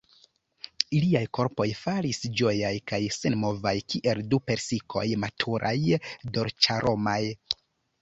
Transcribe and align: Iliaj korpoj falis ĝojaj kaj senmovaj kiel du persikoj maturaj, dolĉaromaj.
Iliaj 0.99 1.21
korpoj 1.37 1.67
falis 1.81 2.21
ĝojaj 2.41 2.73
kaj 2.93 3.01
senmovaj 3.19 3.77
kiel 3.95 4.25
du 4.33 4.43
persikoj 4.51 5.07
maturaj, 5.29 5.77
dolĉaromaj. 6.41 7.25